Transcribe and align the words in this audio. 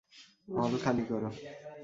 হল 0.47 0.73
খালি 0.83 1.03
কর। 1.09 1.23